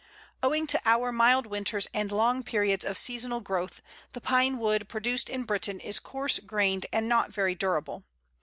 [0.41, 5.29] Owing to our mild winters and long periods of seasonal growth, the Pine wood produced
[5.29, 8.03] in Britain is coarse grained and not very durable.